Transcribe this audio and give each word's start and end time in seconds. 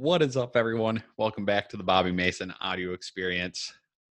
What 0.00 0.22
is 0.22 0.36
up, 0.36 0.56
everyone? 0.56 1.02
Welcome 1.16 1.44
back 1.44 1.68
to 1.70 1.76
the 1.76 1.82
Bobby 1.82 2.12
Mason 2.12 2.54
audio 2.60 2.92
experience. 2.92 3.72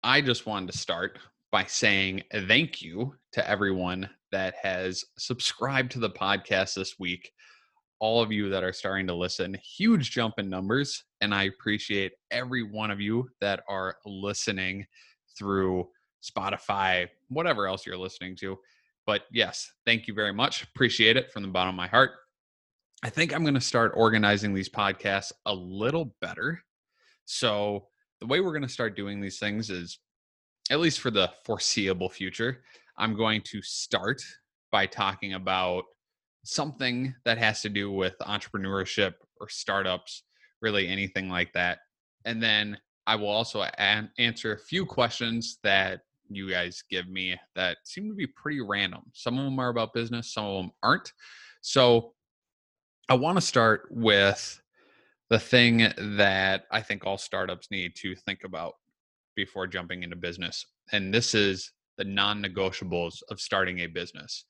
I 0.02 0.20
just 0.20 0.44
wanted 0.44 0.72
to 0.72 0.76
start 0.76 1.20
by 1.52 1.66
saying 1.66 2.24
thank 2.48 2.82
you 2.82 3.14
to 3.34 3.48
everyone 3.48 4.10
that 4.32 4.56
has 4.60 5.04
subscribed 5.18 5.92
to 5.92 6.00
the 6.00 6.10
podcast 6.10 6.74
this 6.74 6.98
week. 6.98 7.30
All 8.00 8.20
of 8.20 8.32
you 8.32 8.50
that 8.50 8.64
are 8.64 8.72
starting 8.72 9.06
to 9.06 9.14
listen, 9.14 9.56
huge 9.62 10.10
jump 10.10 10.34
in 10.38 10.50
numbers. 10.50 11.04
And 11.20 11.32
I 11.32 11.44
appreciate 11.44 12.10
every 12.32 12.64
one 12.64 12.90
of 12.90 13.00
you 13.00 13.28
that 13.40 13.62
are 13.68 13.98
listening 14.04 14.84
through 15.38 15.86
Spotify, 16.24 17.06
whatever 17.28 17.68
else 17.68 17.86
you're 17.86 17.96
listening 17.96 18.34
to. 18.40 18.58
But 19.06 19.22
yes, 19.30 19.70
thank 19.86 20.08
you 20.08 20.14
very 20.14 20.32
much. 20.34 20.64
Appreciate 20.64 21.16
it 21.16 21.30
from 21.30 21.42
the 21.42 21.48
bottom 21.48 21.68
of 21.68 21.76
my 21.76 21.86
heart. 21.86 22.10
I 23.02 23.10
think 23.10 23.32
I'm 23.32 23.42
going 23.42 23.54
to 23.54 23.60
start 23.60 23.92
organizing 23.94 24.52
these 24.52 24.68
podcasts 24.68 25.30
a 25.46 25.54
little 25.54 26.16
better. 26.20 26.62
So, 27.26 27.86
the 28.20 28.26
way 28.26 28.40
we're 28.40 28.52
going 28.52 28.62
to 28.62 28.68
start 28.68 28.96
doing 28.96 29.20
these 29.20 29.38
things 29.38 29.70
is, 29.70 30.00
at 30.70 30.80
least 30.80 30.98
for 30.98 31.12
the 31.12 31.30
foreseeable 31.44 32.08
future, 32.08 32.64
I'm 32.96 33.16
going 33.16 33.42
to 33.42 33.62
start 33.62 34.20
by 34.72 34.86
talking 34.86 35.34
about 35.34 35.84
something 36.44 37.14
that 37.24 37.38
has 37.38 37.62
to 37.62 37.68
do 37.68 37.92
with 37.92 38.18
entrepreneurship 38.20 39.14
or 39.40 39.48
startups, 39.48 40.24
really 40.60 40.88
anything 40.88 41.28
like 41.28 41.52
that. 41.52 41.78
And 42.24 42.42
then 42.42 42.76
I 43.06 43.14
will 43.14 43.28
also 43.28 43.62
a- 43.62 44.08
answer 44.18 44.52
a 44.52 44.58
few 44.58 44.84
questions 44.84 45.58
that 45.62 46.00
you 46.28 46.50
guys 46.50 46.82
give 46.90 47.08
me 47.08 47.38
that 47.54 47.78
seem 47.84 48.08
to 48.08 48.14
be 48.14 48.26
pretty 48.26 48.60
random. 48.60 49.02
Some 49.14 49.38
of 49.38 49.44
them 49.44 49.58
are 49.60 49.68
about 49.68 49.94
business, 49.94 50.32
some 50.32 50.44
of 50.44 50.62
them 50.62 50.72
aren't. 50.82 51.12
So, 51.60 52.14
I 53.10 53.14
want 53.14 53.38
to 53.38 53.42
start 53.42 53.88
with 53.90 54.60
the 55.30 55.38
thing 55.38 55.90
that 55.96 56.64
I 56.70 56.82
think 56.82 57.06
all 57.06 57.16
startups 57.16 57.70
need 57.70 57.94
to 57.96 58.14
think 58.14 58.44
about 58.44 58.74
before 59.34 59.66
jumping 59.66 60.02
into 60.02 60.16
business. 60.16 60.66
And 60.92 61.12
this 61.12 61.34
is 61.34 61.72
the 61.96 62.04
non 62.04 62.42
negotiables 62.42 63.22
of 63.30 63.40
starting 63.40 63.80
a 63.80 63.86
business. 63.86 64.44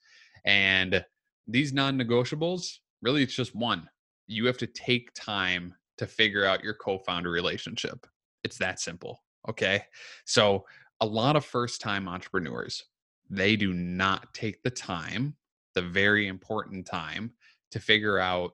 And 0.44 1.04
these 1.46 1.72
non 1.72 1.96
negotiables, 1.96 2.78
really, 3.00 3.22
it's 3.22 3.36
just 3.36 3.54
one. 3.54 3.88
You 4.26 4.46
have 4.46 4.58
to 4.58 4.66
take 4.66 5.10
time 5.14 5.72
to 5.98 6.06
figure 6.06 6.44
out 6.44 6.64
your 6.64 6.74
co 6.74 6.98
founder 6.98 7.30
relationship. 7.30 8.06
It's 8.42 8.58
that 8.58 8.80
simple. 8.80 9.22
Okay. 9.48 9.84
So, 10.24 10.66
a 11.00 11.06
lot 11.06 11.36
of 11.36 11.44
first 11.44 11.80
time 11.80 12.08
entrepreneurs, 12.08 12.84
they 13.30 13.54
do 13.54 13.72
not 13.72 14.34
take 14.34 14.64
the 14.64 14.70
time, 14.70 15.36
the 15.74 15.82
very 15.82 16.26
important 16.26 16.86
time, 16.86 17.32
to 17.70 17.80
figure 17.80 18.18
out 18.18 18.52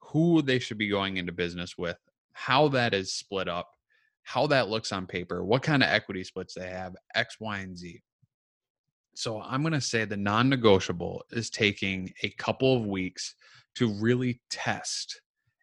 who 0.00 0.42
they 0.42 0.58
should 0.58 0.78
be 0.78 0.88
going 0.88 1.16
into 1.16 1.32
business 1.32 1.76
with, 1.76 1.98
how 2.32 2.68
that 2.68 2.94
is 2.94 3.12
split 3.12 3.48
up, 3.48 3.70
how 4.22 4.46
that 4.46 4.68
looks 4.68 4.92
on 4.92 5.06
paper, 5.06 5.44
what 5.44 5.62
kind 5.62 5.82
of 5.82 5.88
equity 5.88 6.24
splits 6.24 6.54
they 6.54 6.68
have, 6.68 6.94
X, 7.14 7.36
Y, 7.40 7.58
and 7.58 7.76
Z. 7.76 8.00
So 9.14 9.40
I'm 9.42 9.62
going 9.62 9.72
to 9.72 9.80
say 9.80 10.04
the 10.04 10.16
non 10.16 10.48
negotiable 10.48 11.24
is 11.32 11.50
taking 11.50 12.12
a 12.22 12.30
couple 12.30 12.76
of 12.76 12.86
weeks 12.86 13.34
to 13.74 13.88
really 13.94 14.40
test 14.50 15.20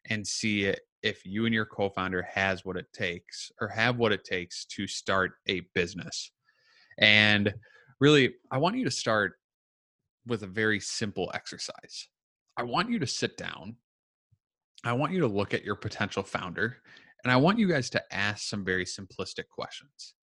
and 0.10 0.26
see 0.26 0.74
if 1.04 1.26
you 1.26 1.46
and 1.46 1.54
your 1.54 1.66
co 1.66 1.90
founder 1.90 2.24
has 2.24 2.66
what 2.66 2.78
it 2.78 2.92
takes 2.92 3.52
or 3.62 3.68
have 3.68 3.98
what 3.98 4.12
it 4.12 4.24
takes 4.24 4.66
to 4.66 4.88
start 4.88 5.34
a 5.48 5.62
business. 5.74 6.32
And 6.98 7.54
really, 8.00 8.34
I 8.52 8.58
want 8.58 8.78
you 8.78 8.86
to 8.86 8.92
start 8.92 9.34
with 10.28 10.44
a 10.44 10.48
very 10.48 10.80
simple 10.80 11.32
exercise. 11.34 12.10
I 12.58 12.64
want 12.64 12.90
you 12.90 13.00
to 13.00 13.08
sit 13.08 13.38
down. 13.38 13.76
I 14.84 14.94
want 14.94 15.14
you 15.14 15.20
to 15.22 15.28
look 15.28 15.54
at 15.54 15.64
your 15.64 15.76
potential 15.76 16.24
founder 16.24 16.78
and 17.24 17.32
I 17.32 17.38
want 17.38 17.58
you 17.58 17.68
guys 17.68 17.90
to 17.90 18.14
ask 18.14 18.48
some 18.48 18.64
very 18.64 18.86
simplistic 18.86 19.50
questions. 19.50 20.14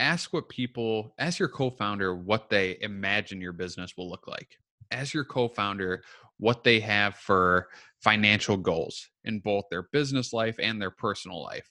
Ask 0.00 0.32
what 0.32 0.48
people, 0.48 1.14
ask 1.18 1.38
your 1.38 1.48
co 1.48 1.70
founder 1.70 2.16
what 2.16 2.50
they 2.50 2.78
imagine 2.80 3.40
your 3.40 3.52
business 3.52 3.94
will 3.96 4.10
look 4.10 4.26
like. 4.26 4.58
Ask 4.90 5.14
your 5.14 5.24
co 5.24 5.48
founder 5.48 6.02
what 6.38 6.64
they 6.64 6.80
have 6.80 7.14
for 7.16 7.68
financial 8.00 8.56
goals 8.56 9.08
in 9.24 9.40
both 9.40 9.64
their 9.70 9.88
business 9.92 10.32
life 10.32 10.56
and 10.60 10.82
their 10.82 10.90
personal 10.90 11.42
life. 11.42 11.70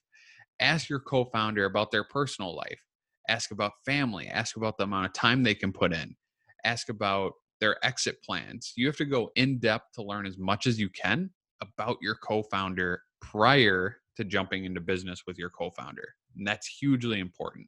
Ask 0.60 0.90
your 0.90 1.00
co 1.00 1.26
founder 1.26 1.66
about 1.66 1.92
their 1.92 2.06
personal 2.06 2.56
life. 2.56 2.82
Ask 3.30 3.52
about 3.52 3.74
family. 3.86 4.28
Ask 4.28 4.56
about 4.56 4.78
the 4.78 4.86
amount 4.86 5.06
of 5.08 5.14
time 5.14 5.44
they 5.44 5.56
can 5.56 5.74
put 5.74 5.94
in. 5.94 6.16
Ask 6.64 6.90
about 6.90 7.34
their 7.60 7.84
exit 7.86 8.22
plans. 8.24 8.74
You 8.76 8.88
have 8.88 8.98
to 8.98 9.06
go 9.06 9.32
in 9.36 9.60
depth 9.60 9.94
to 9.94 10.04
learn 10.04 10.26
as 10.26 10.38
much 10.38 10.68
as 10.68 10.80
you 10.80 10.90
can 10.90 11.30
about 11.62 11.98
your 12.02 12.16
co 12.16 12.44
founder 12.44 13.02
prior 13.22 13.98
to 14.16 14.24
jumping 14.24 14.66
into 14.66 14.82
business 14.82 15.24
with 15.28 15.38
your 15.38 15.50
co 15.50 15.70
founder. 15.72 16.08
And 16.36 16.46
that's 16.46 16.68
hugely 16.68 17.20
important. 17.20 17.68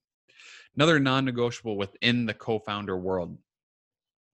Another 0.76 1.00
non 1.00 1.26
negotiable 1.26 1.78
within 1.78 2.26
the 2.26 2.34
co 2.34 2.60
founder 2.60 2.98
world 2.98 3.38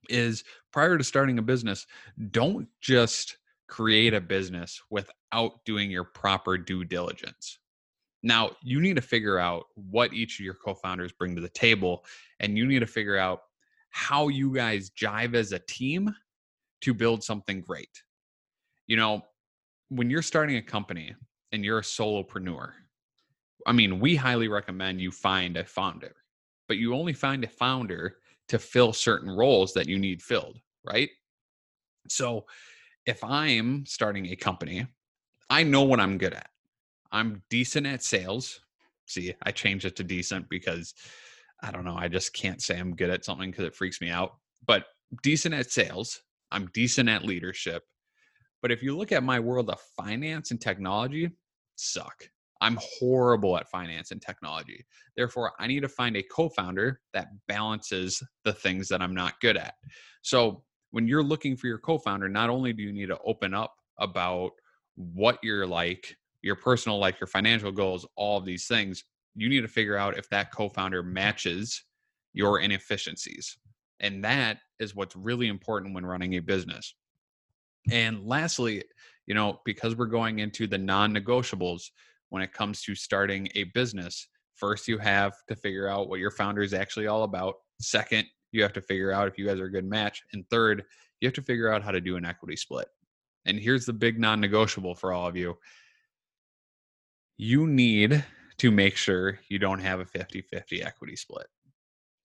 is 0.10 0.44
prior 0.72 0.98
to 0.98 1.04
starting 1.04 1.40
a 1.40 1.42
business, 1.42 1.88
don't 2.32 2.68
just 2.82 3.38
create 3.68 4.14
a 4.14 4.22
business 4.22 4.82
without 4.90 5.66
doing 5.66 5.90
your 5.90 6.04
proper 6.04 6.58
due 6.58 6.84
diligence. 6.84 7.60
Now, 8.22 8.52
you 8.64 8.82
need 8.82 8.96
to 8.96 9.02
figure 9.02 9.38
out 9.38 9.66
what 9.76 10.14
each 10.14 10.40
of 10.40 10.46
your 10.46 10.56
co 10.56 10.74
founders 10.74 11.12
bring 11.12 11.36
to 11.36 11.42
the 11.42 11.50
table, 11.50 12.06
and 12.40 12.58
you 12.58 12.66
need 12.66 12.80
to 12.80 12.88
figure 12.88 13.18
out 13.18 13.42
how 13.96 14.28
you 14.28 14.54
guys 14.54 14.90
jive 14.90 15.36
as 15.36 15.54
a 15.54 15.60
team 15.60 16.14
to 16.82 16.94
build 16.94 17.24
something 17.24 17.62
great. 17.62 18.04
You 18.88 18.98
know, 18.98 19.24
when 19.88 20.10
you're 20.10 20.22
starting 20.22 20.58
a 20.58 20.62
company 20.62 21.16
and 21.54 21.64
you're 21.64 21.80
a 21.80 21.82
solopreneur, 21.82 22.72
I 23.66 23.72
mean, 23.72 24.02
we 24.02 24.18
highly 24.18 24.50
recommend 24.50 25.00
you 25.00 25.12
find 25.12 25.56
a 25.56 25.64
founder, 25.64 26.14
but 26.68 26.76
you 26.76 26.94
only 26.94 27.14
find 27.14 27.46
a 27.46 27.48
founder 27.48 28.18
to 28.50 28.60
fill 28.60 28.92
certain 28.92 29.30
roles 29.30 29.72
that 29.76 29.88
you 29.88 29.98
need 29.98 30.22
filled, 30.22 30.60
right? 30.84 31.10
So 32.10 32.48
if 33.06 33.24
I'm 33.24 33.86
starting 33.86 34.26
a 34.28 34.36
company, 34.36 34.86
I 35.50 35.64
know 35.64 35.84
what 35.84 36.02
I'm 36.02 36.18
good 36.18 36.34
at. 36.34 36.50
I'm 37.14 37.44
decent 37.50 37.88
at 37.88 38.04
sales. 38.04 38.60
See, 39.06 39.34
I 39.42 39.52
changed 39.52 39.86
it 39.86 39.96
to 39.96 40.04
decent 40.04 40.50
because 40.50 40.94
I 41.64 41.72
don't 41.72 41.86
know. 41.86 41.96
I 41.98 42.08
just 42.08 42.34
can't 42.34 42.62
say 42.62 42.78
I'm 42.78 42.96
good 42.96 43.10
at 43.10 43.26
something 43.26 43.52
because 43.52 43.66
it 43.66 43.76
freaks 43.76 44.02
me 44.02 44.10
out. 44.10 44.36
But 44.66 44.86
decent 45.24 45.56
at 45.56 45.72
sales. 45.72 46.22
I'm 46.52 46.70
decent 46.74 47.10
at 47.10 47.26
leadership. 47.26 47.84
But 48.62 48.72
if 48.72 48.82
you 48.82 48.98
look 48.98 49.12
at 49.12 49.24
my 49.24 49.40
world 49.40 49.70
of 49.70 49.80
finance 49.96 50.52
and 50.52 50.60
technology, 50.60 51.32
suck. 51.76 52.30
I'm 52.62 52.80
horrible 52.82 53.58
at 53.58 53.70
finance 53.70 54.12
and 54.12 54.22
technology. 54.22 54.86
Therefore, 55.16 55.52
I 55.60 55.68
need 55.68 55.82
to 55.82 55.90
find 55.90 56.16
a 56.16 56.24
co 56.24 56.50
founder 56.50 57.02
that 57.14 57.28
balances 57.48 58.24
the 58.44 58.54
things 58.54 58.88
that 58.88 59.02
I'm 59.02 59.14
not 59.14 59.40
good 59.42 59.58
at. 59.58 59.76
So, 60.22 60.64
when 60.92 61.08
you're 61.08 61.24
looking 61.24 61.58
for 61.58 61.68
your 61.68 61.78
co 61.78 61.98
founder, 61.98 62.30
not 62.30 62.50
only 62.50 62.74
do 62.74 62.82
you 62.82 62.94
need 62.94 63.08
to 63.08 63.20
open 63.26 63.54
up 63.54 63.76
about 64.00 64.52
what 64.96 65.38
you're 65.44 65.68
like, 65.68 66.16
your 66.42 66.56
personal 66.56 66.98
life, 66.98 67.18
your 67.20 67.28
financial 67.28 67.72
goals, 67.72 68.08
all 68.16 68.38
of 68.38 68.46
these 68.46 68.68
things, 68.68 69.04
you 69.36 69.50
need 69.50 69.62
to 69.62 69.68
figure 69.68 69.98
out 69.98 70.18
if 70.18 70.30
that 70.30 70.52
co 70.52 70.70
founder 70.70 71.04
mm-hmm. 71.04 71.14
matches 71.14 71.84
your 72.34 72.60
inefficiencies. 72.60 73.58
And 74.00 74.24
that 74.26 74.58
is 74.80 74.96
what's 74.96 75.16
really 75.16 75.48
important 75.48 75.96
when 75.96 76.06
running 76.06 76.36
a 76.36 76.40
business. 76.40 76.96
And 77.90 78.26
lastly, 78.26 78.84
you 79.26 79.34
know, 79.34 79.62
because 79.64 79.96
we're 79.96 80.06
going 80.06 80.40
into 80.40 80.68
the 80.68 80.78
non 80.78 81.14
negotiables, 81.14 81.90
when 82.30 82.42
it 82.42 82.54
comes 82.54 82.82
to 82.84 82.96
starting 82.96 83.48
a 83.56 83.64
business. 83.66 84.28
First, 84.56 84.88
you 84.88 84.98
have 84.98 85.34
to 85.48 85.56
figure 85.56 85.88
out 85.88 86.10
what 86.10 86.20
your 86.20 86.32
founder 86.32 86.62
is 86.62 86.74
actually 86.74 87.08
all 87.08 87.24
about. 87.24 87.56
Second, 87.80 88.26
you 88.52 88.62
have 88.62 88.74
to 88.74 88.82
figure 88.82 89.12
out 89.12 89.28
if 89.28 89.38
you 89.38 89.46
guys 89.46 89.60
are 89.60 89.66
a 89.66 89.72
good 89.72 89.86
match. 89.86 90.24
And 90.34 90.46
third, 90.50 90.84
you 91.20 91.28
have 91.28 91.36
to 91.36 91.42
figure 91.42 91.72
out 91.72 91.84
how 91.84 91.92
to 91.92 92.02
do 92.02 92.18
an 92.18 92.26
equity 92.26 92.56
split. 92.56 92.88
And 93.46 93.60
here's 93.60 93.86
the 93.86 93.94
big 93.94 94.20
non 94.20 94.40
negotiable 94.40 94.96
for 94.96 95.14
all 95.14 95.28
of 95.28 95.36
you 95.36 95.58
you 97.38 97.68
need 97.68 98.24
to 98.58 98.72
make 98.72 98.96
sure 98.96 99.40
you 99.50 99.60
don't 99.60 99.80
have 99.80 100.00
a 100.00 100.06
50 100.06 100.42
50 100.42 100.84
equity 100.84 101.16
split. 101.16 101.48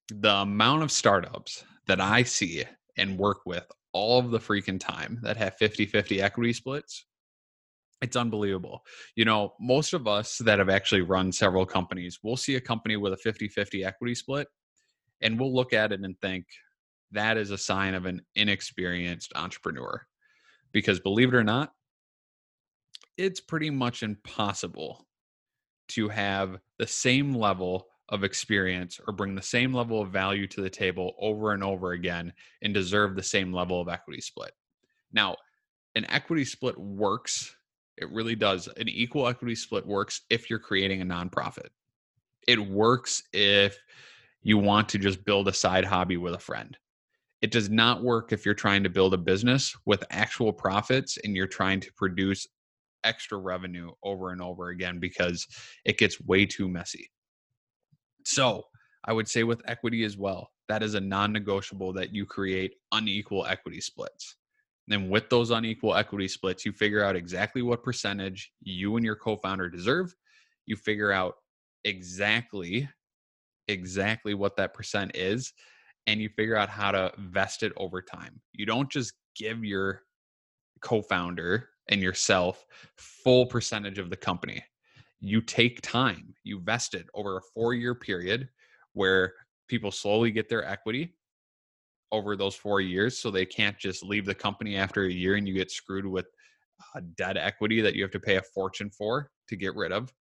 The 0.09 0.37
amount 0.37 0.83
of 0.83 0.93
startups 0.93 1.65
that 1.87 2.01
I 2.01 2.23
see 2.23 2.65
and 2.97 3.19
work 3.19 3.41
with 3.47 3.67
all 3.93 4.19
of 4.19 4.31
the 4.31 4.39
freaking 4.39 4.79
time 4.79 5.19
that 5.23 5.37
have 5.37 5.57
50 5.57 5.87
50 5.87 6.23
equity 6.23 6.53
splits 6.53 7.07
it's 8.03 8.17
unbelievable. 8.17 8.83
You 9.15 9.25
know, 9.25 9.55
most 9.61 9.93
of 9.93 10.07
us 10.07 10.39
that 10.39 10.59
have 10.59 10.71
actually 10.71 11.03
run 11.03 11.33
several 11.33 11.67
companies, 11.67 12.19
we'll 12.23 12.37
see 12.37 12.57
a 12.57 12.61
company 12.61 12.97
with 12.97 13.13
a 13.13 13.17
50 13.17 13.49
50 13.49 13.85
equity 13.85 14.15
split 14.15 14.49
and 15.21 15.39
we'll 15.39 15.55
look 15.55 15.73
at 15.73 15.93
it 15.93 16.01
and 16.01 16.19
think 16.21 16.47
that 17.13 17.37
is 17.37 17.51
a 17.51 17.59
sign 17.59 17.95
of 17.95 18.07
an 18.07 18.23
inexperienced 18.37 19.33
entrepreneur. 19.35 20.07
Because 20.73 21.01
believe 21.01 21.29
it 21.29 21.37
or 21.37 21.45
not, 21.45 21.73
it's 23.19 23.41
pretty 23.41 23.71
much 23.71 24.03
impossible 24.03 25.07
to 25.91 26.09
have 26.09 26.59
the 26.79 26.87
same 26.87 27.35
level 27.35 27.87
of 28.09 28.25
experience 28.25 28.99
or 29.07 29.13
bring 29.13 29.35
the 29.37 29.43
same 29.43 29.73
level 29.73 30.03
of 30.03 30.11
value 30.11 30.47
to 30.49 30.61
the 30.61 30.71
table 30.71 31.15
over 31.21 31.53
and 31.53 31.63
over 31.63 31.93
again 31.93 32.33
and 32.63 32.75
deserve 32.75 33.15
the 33.15 33.23
same 33.23 33.53
level 33.53 33.81
of 33.81 33.89
equity 33.89 34.21
split. 34.21 34.53
Now, 35.13 35.37
an 35.95 36.07
equity 36.09 36.45
split 36.45 36.77
works 36.79 37.55
It 38.01 38.11
really 38.11 38.35
does. 38.35 38.67
An 38.79 38.89
equal 38.89 39.29
equity 39.29 39.55
split 39.55 39.87
works 39.87 40.23
if 40.31 40.49
you're 40.49 40.59
creating 40.59 41.03
a 41.03 41.05
nonprofit. 41.05 41.69
It 42.49 42.59
works 42.59 43.23
if 43.33 43.79
you 44.43 44.57
want 44.57 44.89
to 44.91 44.99
just 44.99 45.25
build 45.25 45.49
a 45.49 45.53
side 45.53 45.85
hobby 45.85 46.17
with 46.17 46.35
a 46.35 46.39
friend. 46.39 46.77
It 47.43 47.51
does 47.51 47.69
not 47.69 48.03
work 48.03 48.33
if 48.33 48.45
you're 48.45 48.55
trying 48.55 48.83
to 48.85 48.91
build 48.91 49.13
a 49.13 49.19
business 49.19 49.77
with 49.85 50.05
actual 50.11 50.53
profits 50.53 51.19
and 51.23 51.37
you're 51.37 51.47
trying 51.47 51.81
to 51.81 51.93
produce 51.93 52.47
extra 53.05 53.39
revenue 53.39 53.91
over 54.03 54.31
and 54.31 54.41
over 54.41 54.69
again 54.69 54.99
because 54.99 55.47
it 55.85 55.99
gets 55.99 56.21
way 56.21 56.47
too 56.47 56.69
messy. 56.69 57.11
So, 58.25 58.65
I 59.05 59.15
would 59.15 59.29
say 59.29 59.45
with 59.45 59.63
equity 59.67 60.05
as 60.05 60.19
well, 60.19 60.51
that 60.69 60.83
is 60.83 60.95
a 60.95 61.01
non 61.01 61.33
negotiable 61.33 61.93
that 61.95 62.15
you 62.15 62.27
create 62.27 62.75
unequal 62.93 63.47
equity 63.47 63.81
splits. 63.81 64.37
And 64.91 65.09
with 65.09 65.31
those 65.31 65.51
unequal 65.51 65.95
equity 65.95 66.29
splits, 66.29 66.67
you 66.67 66.73
figure 66.73 67.03
out 67.03 67.17
exactly 67.17 67.63
what 67.63 67.83
percentage 67.83 68.53
you 68.61 68.97
and 68.97 69.05
your 69.05 69.17
co 69.17 69.37
founder 69.37 69.71
deserve. 69.71 70.15
You 70.67 70.77
figure 70.77 71.13
out 71.13 71.35
exactly 71.85 72.89
exactly 73.69 74.35
what 74.35 74.57
that 74.57 74.75
percent 74.75 75.13
is 75.15 75.53
and 76.07 76.21
you 76.21 76.29
figure 76.29 76.57
out 76.57 76.69
how 76.69 76.91
to 76.91 77.13
vest 77.19 77.63
it 77.63 77.73
over 77.77 78.03
time. 78.03 78.41
You 78.53 78.67
don't 78.67 78.91
just 78.91 79.13
give 79.37 79.65
your 79.65 80.03
co-founder 80.81 81.70
and 81.91 82.01
yourself 82.01 82.65
full 82.97 83.47
percentage 83.47 83.99
of 83.99 84.09
the 84.09 84.17
company. 84.17 84.65
You 85.21 85.43
take 85.43 85.83
time, 85.83 86.35
you 86.45 86.61
vest 86.61 86.95
it 86.95 87.07
over 87.15 87.37
a 87.37 87.59
4-year 87.59 87.95
period 87.95 88.49
where 88.95 89.35
people 89.69 89.91
slowly 89.91 90.31
get 90.31 90.49
their 90.49 90.65
equity 90.65 91.15
over 92.11 92.37
those 92.37 92.55
4 92.55 92.81
years 92.81 93.19
so 93.19 93.31
they 93.31 93.45
can't 93.45 93.79
just 93.79 94.03
leave 94.03 94.25
the 94.25 94.35
company 94.35 94.77
after 94.77 95.05
a 95.05 95.13
year 95.13 95.35
and 95.35 95.47
you 95.47 95.55
get 95.55 95.71
screwed 95.71 96.07
with 96.07 96.27
a 96.95 97.01
dead 97.03 97.37
equity 97.37 97.81
that 97.83 97.95
you 97.95 98.03
have 98.03 98.11
to 98.13 98.19
pay 98.19 98.37
a 98.37 98.43
fortune 98.43 98.91
for 98.91 99.31
to 99.49 99.57
get 99.57 99.77
rid 99.77 99.93
of. 99.93 100.13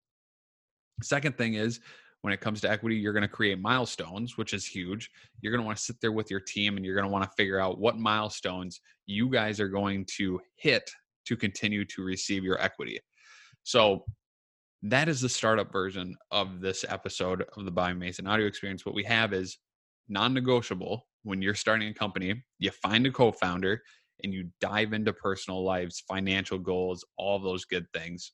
Second 1.03 1.39
thing 1.39 1.55
is 1.55 1.81
when 2.23 2.33
it 2.33 2.41
comes 2.41 2.61
to 2.61 2.71
equity, 2.71 2.97
you're 2.97 3.13
going 3.13 3.23
to 3.23 3.29
create 3.29 3.61
milestones, 3.61 4.37
which 4.37 4.53
is 4.53 4.67
huge. 4.67 5.09
You're 5.41 5.53
going 5.53 5.63
to 5.63 5.67
want 5.67 5.79
to 5.79 5.85
sit 5.85 6.01
there 6.01 6.11
with 6.11 6.31
your 6.31 6.41
team 6.41 6.77
and 6.77 6.85
you're 6.85 6.97
going 6.97 7.07
to 7.07 7.13
want 7.13 7.25
to 7.25 7.31
figure 7.37 7.61
out 7.61 7.79
what 7.79 7.97
milestones 7.97 8.81
you 9.07 9.31
guys 9.31 9.61
are 9.61 9.69
going 9.69 10.05
to 10.17 10.41
hit 10.57 10.91
to 11.29 11.37
continue 11.37 11.85
to 11.85 12.03
receive 12.03 12.45
your 12.45 12.61
equity. 12.61 12.99
So 13.63 14.05
that 14.83 15.09
is 15.09 15.21
the 15.21 15.29
startup 15.29 15.73
version 15.73 16.17
of 16.31 16.61
this 16.61 16.85
episode 16.89 17.45
of 17.57 17.65
the 17.65 17.71
Bobby 17.71 17.95
Mason 17.95 18.27
audio 18.27 18.47
experience. 18.47 18.87
What 18.87 18.95
we 18.95 19.05
have 19.05 19.33
is 19.33 19.59
non 20.09 20.35
negotiable 20.35 21.07
when 21.25 21.43
you're 21.43 21.55
starting 21.55 21.89
a 21.89 21.95
company, 21.95 22.43
you 22.59 22.71
find 22.71 23.07
a 23.07 23.11
co 23.11 23.33
founder 23.33 23.83
and 24.25 24.33
you 24.33 24.49
dive 24.61 24.93
into 24.93 25.13
personal 25.13 25.65
lives, 25.65 26.03
financial 26.09 26.59
goals, 26.59 27.05
all 27.17 27.39
those 27.39 27.65
good 27.65 27.87
things. 27.95 28.33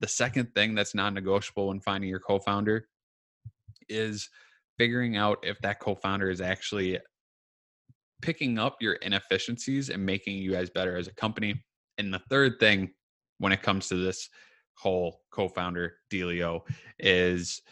The 0.00 0.08
second 0.08 0.52
thing 0.54 0.74
that's 0.74 0.94
non 0.94 1.14
negotiable 1.14 1.68
when 1.68 1.80
finding 1.80 2.10
your 2.10 2.20
co 2.20 2.38
founder 2.38 2.86
is 3.88 4.28
figuring 4.78 5.16
out 5.16 5.38
if 5.42 5.58
that 5.60 5.80
co-founder 5.80 6.30
is 6.30 6.40
actually 6.40 6.98
picking 8.20 8.58
up 8.58 8.76
your 8.80 8.94
inefficiencies 8.94 9.90
and 9.90 10.04
making 10.04 10.38
you 10.38 10.52
guys 10.52 10.70
better 10.70 10.96
as 10.96 11.08
a 11.08 11.14
company. 11.14 11.62
And 11.98 12.12
the 12.12 12.22
third 12.30 12.58
thing 12.58 12.92
when 13.38 13.52
it 13.52 13.62
comes 13.62 13.88
to 13.88 13.96
this 13.96 14.28
whole 14.74 15.20
co-founder 15.30 15.94
dealio 16.10 16.60
is 16.98 17.62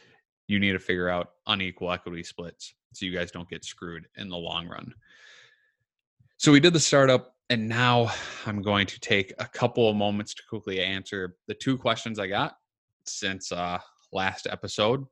you 0.48 0.58
need 0.58 0.72
to 0.72 0.78
figure 0.78 1.08
out 1.08 1.30
unequal 1.46 1.92
equity 1.92 2.22
splits 2.22 2.74
so 2.92 3.06
you 3.06 3.12
guys 3.12 3.30
don't 3.30 3.48
get 3.48 3.64
screwed 3.64 4.06
in 4.16 4.28
the 4.28 4.36
long 4.36 4.68
run. 4.68 4.92
So 6.36 6.52
we 6.52 6.60
did 6.60 6.72
the 6.72 6.80
startup 6.80 7.34
and 7.50 7.68
now 7.68 8.10
I'm 8.46 8.62
going 8.62 8.86
to 8.86 9.00
take 9.00 9.32
a 9.38 9.46
couple 9.46 9.88
of 9.88 9.96
moments 9.96 10.34
to 10.34 10.42
quickly 10.48 10.80
answer 10.80 11.36
the 11.46 11.54
two 11.54 11.76
questions 11.78 12.18
I 12.18 12.26
got 12.26 12.56
since 13.06 13.50
uh 13.50 13.78
last 14.12 14.46
episode 14.50 15.06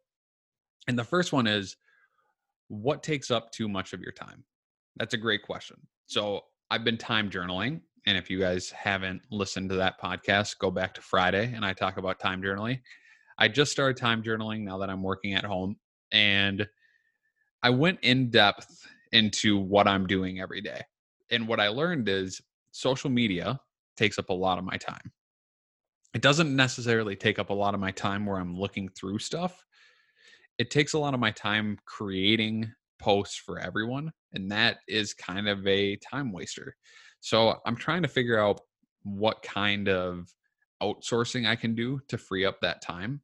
and 0.89 0.99
the 0.99 1.05
first 1.05 1.33
one 1.33 1.47
is 1.47 1.77
what 2.69 3.03
takes 3.03 3.31
up 3.31 3.53
too 3.53 3.69
much 3.69 3.93
of 3.93 4.01
your 4.01 4.13
time? 4.13 4.43
That's 4.97 5.15
a 5.15 5.19
great 5.19 5.43
question. 5.43 5.77
So 6.07 6.45
I've 6.71 6.85
been 6.85 6.99
time 6.99 7.31
journaling. 7.31 7.81
And 8.09 8.17
if 8.17 8.31
you 8.31 8.39
guys 8.39 8.71
haven't 8.71 9.21
listened 9.31 9.69
to 9.69 9.77
that 9.77 10.01
podcast, 10.01 10.57
go 10.59 10.71
back 10.71 10.95
to 10.95 11.03
Friday 11.03 11.53
and 11.55 11.63
I 11.63 11.75
talk 11.75 11.99
about 11.99 12.19
time 12.19 12.41
journaling. 12.41 12.81
I 13.37 13.49
just 13.49 13.71
started 13.71 13.99
time 13.99 14.23
journaling 14.23 14.63
now 14.63 14.79
that 14.79 14.89
I'm 14.89 15.03
working 15.03 15.35
at 15.35 15.45
home. 15.45 15.77
And 16.11 16.67
I 17.63 17.69
went 17.69 17.99
in 18.01 18.31
depth 18.31 18.89
into 19.13 19.59
what 19.59 19.87
I'm 19.87 20.07
doing 20.07 20.41
every 20.41 20.63
day. 20.63 20.81
And 21.31 21.47
what 21.47 21.61
I 21.61 21.69
learned 21.69 22.09
is 22.09 22.41
social 22.73 23.11
media 23.11 23.61
takes 23.99 24.19
up 24.19 24.31
a 24.31 24.35
lot 24.35 24.57
of 24.57 24.65
my 24.65 24.79
time. 24.79 25.13
It 26.15 26.23
doesn't 26.23 26.57
necessarily 26.57 27.15
take 27.15 27.39
up 27.39 27.51
a 27.51 27.55
lot 27.55 27.75
of 27.75 27.81
my 27.81 27.91
time 27.91 28.25
where 28.25 28.39
I'm 28.39 28.59
looking 28.59 28.89
through 28.89 29.19
stuff, 29.19 29.67
it 30.57 30.71
takes 30.71 30.95
a 30.95 30.99
lot 30.99 31.13
of 31.13 31.21
my 31.21 31.33
time 31.33 31.77
creating 31.85 32.73
posts 32.99 33.37
for 33.37 33.59
everyone 33.59 34.11
and 34.33 34.51
that 34.51 34.79
is 34.89 35.15
kind 35.15 35.49
of 35.49 35.65
a 35.67 35.97
time 35.97 36.33
waster 36.33 36.75
so 37.21 37.57
i'm 37.67 37.77
trying 37.77 38.03
to 38.03 38.09
figure 38.09 38.39
out 38.39 38.61
what 39.03 39.43
kind 39.43 39.89
of 39.89 40.33
outsourcing 40.83 41.47
i 41.47 41.57
can 41.57 41.75
do 41.75 42.01
to 42.09 42.19
free 42.19 42.45
up 42.45 42.61
that 42.61 42.83
time 42.83 43.21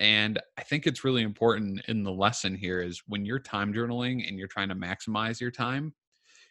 and 0.00 0.40
i 0.58 0.62
think 0.62 0.86
it's 0.86 1.04
really 1.04 1.22
important 1.22 1.80
in 1.88 2.02
the 2.02 2.12
lesson 2.12 2.54
here 2.54 2.80
is 2.80 3.02
when 3.06 3.24
you're 3.24 3.38
time 3.38 3.72
journaling 3.72 4.26
and 4.26 4.38
you're 4.38 4.48
trying 4.48 4.68
to 4.68 4.74
maximize 4.74 5.40
your 5.40 5.50
time 5.50 5.92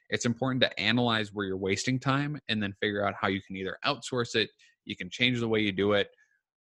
it's 0.09 0.25
important 0.25 0.61
to 0.61 0.79
analyze 0.79 1.33
where 1.33 1.45
you're 1.45 1.57
wasting 1.57 1.99
time 1.99 2.39
and 2.49 2.61
then 2.61 2.73
figure 2.79 3.05
out 3.05 3.15
how 3.19 3.27
you 3.27 3.41
can 3.41 3.55
either 3.55 3.77
outsource 3.85 4.35
it 4.35 4.49
you 4.85 4.95
can 4.95 5.09
change 5.09 5.39
the 5.39 5.47
way 5.47 5.59
you 5.59 5.71
do 5.71 5.93
it 5.93 6.09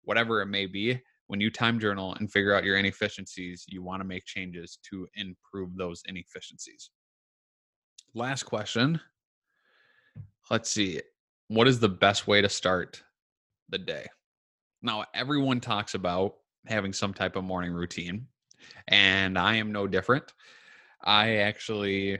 whatever 0.03 0.41
it 0.43 0.47
may 0.47 0.67
be 0.67 1.01
when 1.29 1.41
you 1.41 1.51
time 1.51 1.79
journal 1.79 2.17
and 2.19 2.33
figure 2.33 2.55
out 2.55 2.65
your 2.65 2.79
inefficiencies, 2.79 3.65
you 3.69 3.83
want 3.83 4.01
to 4.01 4.07
make 4.07 4.25
changes 4.25 4.79
to 4.91 5.07
improve 5.15 5.77
those 5.77 6.03
inefficiencies. 6.07 6.91
Last 8.15 8.45
question. 8.45 9.01
Let's 10.51 10.71
see. 10.71 11.03
What 11.49 11.69
is 11.69 11.79
the 11.79 11.91
best 11.91 12.27
way 12.27 12.41
to 12.41 12.49
start 12.49 13.03
the 13.69 13.77
day? 13.77 14.07
Now, 14.81 15.05
everyone 15.15 15.61
talks 15.61 15.95
about 15.95 16.37
having 16.67 16.95
some 16.95 17.13
type 17.13 17.37
of 17.37 17.45
morning 17.45 17.73
routine, 17.73 18.27
and 18.87 19.39
I 19.39 19.57
am 19.57 19.73
no 19.73 19.87
different. 19.87 20.33
I 21.05 21.37
actually, 21.37 22.19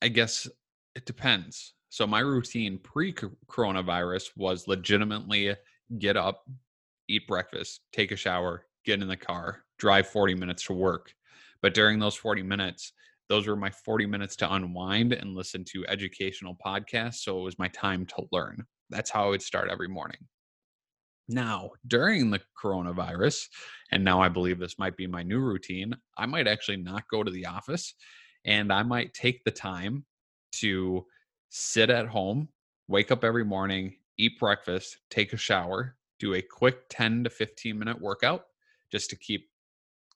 I 0.00 0.08
guess 0.08 0.48
it 0.94 1.04
depends. 1.04 1.74
So, 1.88 2.06
my 2.06 2.20
routine 2.20 2.78
pre 2.78 3.12
coronavirus 3.12 4.30
was 4.36 4.68
legitimately 4.68 5.56
get 5.98 6.16
up, 6.16 6.44
eat 7.08 7.26
breakfast, 7.26 7.80
take 7.92 8.12
a 8.12 8.16
shower, 8.16 8.66
get 8.84 9.02
in 9.02 9.08
the 9.08 9.16
car, 9.16 9.64
drive 9.78 10.06
40 10.06 10.34
minutes 10.36 10.64
to 10.66 10.74
work. 10.74 11.12
But 11.60 11.74
during 11.74 11.98
those 11.98 12.14
40 12.14 12.44
minutes, 12.44 12.92
those 13.28 13.46
were 13.46 13.56
my 13.56 13.70
40 13.70 14.06
minutes 14.06 14.36
to 14.36 14.52
unwind 14.52 15.12
and 15.12 15.34
listen 15.34 15.64
to 15.72 15.86
educational 15.88 16.56
podcasts. 16.64 17.16
So 17.16 17.38
it 17.38 17.44
was 17.44 17.58
my 17.58 17.68
time 17.68 18.06
to 18.06 18.24
learn. 18.32 18.64
That's 18.90 19.10
how 19.10 19.26
I 19.26 19.28
would 19.30 19.42
start 19.42 19.68
every 19.70 19.88
morning. 19.88 20.18
Now, 21.28 21.70
during 21.88 22.30
the 22.30 22.40
coronavirus, 22.62 23.48
and 23.90 24.04
now 24.04 24.20
I 24.20 24.28
believe 24.28 24.58
this 24.60 24.78
might 24.78 24.96
be 24.96 25.08
my 25.08 25.24
new 25.24 25.40
routine, 25.40 25.92
I 26.16 26.26
might 26.26 26.46
actually 26.46 26.76
not 26.76 27.08
go 27.10 27.24
to 27.24 27.30
the 27.30 27.46
office 27.46 27.94
and 28.44 28.72
I 28.72 28.84
might 28.84 29.12
take 29.12 29.42
the 29.42 29.50
time 29.50 30.04
to 30.60 31.04
sit 31.48 31.90
at 31.90 32.06
home, 32.06 32.48
wake 32.86 33.10
up 33.10 33.24
every 33.24 33.44
morning, 33.44 33.96
eat 34.18 34.38
breakfast, 34.38 34.98
take 35.10 35.32
a 35.32 35.36
shower, 35.36 35.96
do 36.20 36.34
a 36.34 36.42
quick 36.42 36.88
10 36.90 37.24
to 37.24 37.30
15 37.30 37.76
minute 37.76 38.00
workout 38.00 38.44
just 38.92 39.10
to 39.10 39.16
keep 39.16 39.48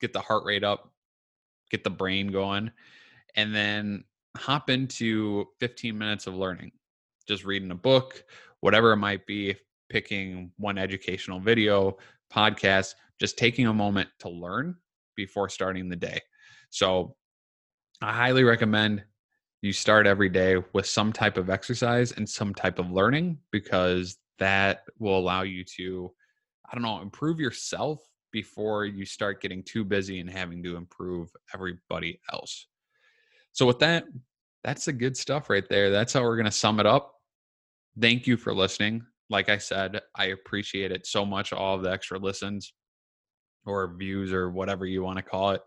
get 0.00 0.12
the 0.12 0.20
heart 0.20 0.44
rate 0.44 0.64
up, 0.64 0.92
get 1.70 1.84
the 1.84 1.90
brain 1.90 2.28
going, 2.28 2.70
and 3.36 3.54
then 3.54 4.04
hop 4.36 4.70
into 4.70 5.46
15 5.60 5.96
minutes 5.96 6.26
of 6.26 6.34
learning. 6.34 6.72
Just 7.28 7.44
reading 7.44 7.70
a 7.70 7.76
book, 7.76 8.24
whatever 8.60 8.92
it 8.92 8.96
might 8.96 9.26
be, 9.26 9.56
picking 9.88 10.52
one 10.56 10.78
educational 10.78 11.40
video, 11.40 11.96
podcast, 12.32 12.94
just 13.18 13.36
taking 13.36 13.66
a 13.66 13.74
moment 13.74 14.08
to 14.20 14.28
learn 14.28 14.76
before 15.16 15.48
starting 15.48 15.88
the 15.88 15.96
day. 15.96 16.20
So 16.70 17.16
I 18.00 18.12
highly 18.12 18.44
recommend 18.44 19.04
you 19.62 19.72
start 19.72 20.06
every 20.06 20.28
day 20.28 20.56
with 20.72 20.86
some 20.86 21.12
type 21.12 21.36
of 21.36 21.50
exercise 21.50 22.12
and 22.12 22.28
some 22.28 22.54
type 22.54 22.78
of 22.78 22.90
learning 22.90 23.38
because 23.50 24.16
that 24.38 24.84
will 24.98 25.18
allow 25.18 25.42
you 25.42 25.62
to 25.64 26.10
i 26.70 26.74
don't 26.74 26.82
know 26.82 27.00
improve 27.02 27.38
yourself 27.38 28.00
before 28.32 28.84
you 28.84 29.04
start 29.04 29.42
getting 29.42 29.62
too 29.62 29.84
busy 29.84 30.20
and 30.20 30.30
having 30.30 30.62
to 30.62 30.76
improve 30.76 31.30
everybody 31.54 32.20
else 32.32 32.66
so 33.52 33.66
with 33.66 33.78
that 33.80 34.04
that's 34.62 34.84
the 34.84 34.92
good 34.92 35.16
stuff 35.16 35.48
right 35.48 35.66
there. 35.68 35.90
That's 35.90 36.12
how 36.12 36.22
we're 36.22 36.36
going 36.36 36.44
to 36.44 36.50
sum 36.50 36.80
it 36.80 36.86
up. 36.86 37.14
Thank 37.98 38.26
you 38.26 38.36
for 38.36 38.54
listening. 38.54 39.02
Like 39.28 39.48
i 39.48 39.58
said 39.58 40.00
i 40.16 40.26
appreciate 40.26 40.90
it 40.90 41.06
so 41.06 41.24
much 41.24 41.52
all 41.52 41.76
of 41.76 41.84
the 41.84 41.92
extra 41.92 42.18
listens 42.18 42.72
or 43.64 43.94
views 43.96 44.32
or 44.32 44.50
whatever 44.50 44.86
you 44.86 45.04
want 45.04 45.18
to 45.18 45.22
call 45.22 45.50
it 45.50 45.62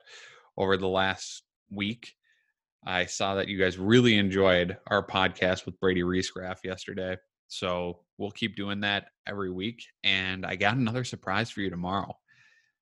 over 0.57 0.75
the 0.75 0.87
last 0.87 1.43
week. 1.71 2.11
I 2.85 3.05
saw 3.05 3.35
that 3.35 3.47
you 3.47 3.57
guys 3.57 3.77
really 3.77 4.17
enjoyed 4.17 4.77
our 4.87 5.05
podcast 5.05 5.65
with 5.65 5.79
brady 5.79 6.01
reesgraff 6.01 6.57
yesterday. 6.63 7.17
So 7.47 7.99
we'll 8.17 8.31
keep 8.31 8.55
doing 8.55 8.81
that 8.81 9.05
every 9.27 9.51
week. 9.51 9.83
And 10.03 10.45
I 10.45 10.55
got 10.55 10.75
another 10.75 11.03
surprise 11.03 11.49
for 11.49 11.61
you 11.61 11.69
tomorrow 11.69 12.13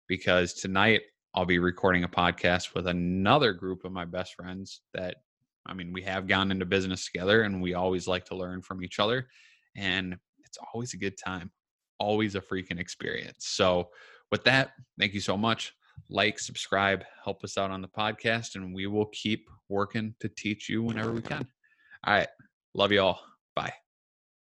because 0.08 0.54
tonight 0.54 1.02
I'll 1.34 1.46
be 1.46 1.60
recording 1.60 2.04
a 2.04 2.10
podcast 2.10 2.74
with 2.74 2.88
another 2.88 3.54
group 3.54 3.86
of 3.86 3.92
my 3.92 4.06
best 4.06 4.36
friends 4.36 4.82
that 4.94 5.16
I 5.66 5.74
mean, 5.74 5.94
we 5.94 6.02
have 6.04 6.28
gone 6.28 6.52
into 6.52 6.66
business 6.66 7.06
together 7.06 7.44
and 7.44 7.62
we 7.62 7.74
always 7.74 8.08
like 8.08 8.26
to 8.26 8.36
learn 8.36 8.62
from 8.62 8.84
each 8.84 9.00
other. 9.00 9.28
And 9.76 10.18
it's 10.44 10.58
always 10.74 10.94
a 10.94 10.98
good 10.98 11.18
time, 11.18 11.52
always 12.00 12.36
a 12.36 12.42
freaking 12.42 12.80
experience. 12.80 13.48
So, 13.48 13.90
with 14.32 14.44
that, 14.46 14.72
thank 14.98 15.14
you 15.14 15.20
so 15.20 15.38
much. 15.38 15.74
Like, 16.10 16.40
subscribe, 16.40 17.04
help 17.24 17.44
us 17.44 17.58
out 17.58 17.70
on 17.70 17.82
the 17.82 17.88
podcast, 17.88 18.56
and 18.56 18.74
we 18.74 18.88
will 18.88 19.08
keep 19.08 19.50
working 19.70 20.16
to 20.22 20.30
teach 20.30 20.70
you 20.70 20.84
whenever 20.84 21.12
we 21.12 21.22
can. 21.22 21.46
All 22.06 22.14
right. 22.14 22.30
Love 22.74 22.92
you 22.92 23.02
all. 23.02 23.22
Bye. 23.56 23.74